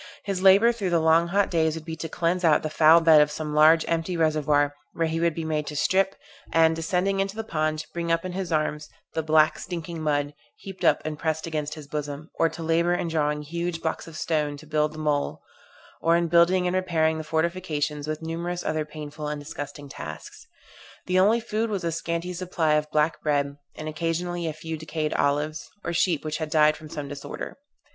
[0.23, 3.21] His labor through the long hot days would be to cleanse out the foul bed
[3.21, 6.15] of some large empty reservoir, where he would be made to strip,
[6.51, 10.83] and descending into the pond, bring up in his arms the black stinking mud, heaped
[10.83, 14.57] up and pressed against his bosom; or to labor in drawing huge blocks of stone
[14.57, 15.43] to build the mole;
[16.01, 20.47] or in building and repairing the fortifications, with numerous other painful and disgusting tasks.
[21.05, 25.13] The only food was a scanty supply of black bread, and occasionally a few decayed
[25.13, 27.59] olives, or sheep which had died from some disorder.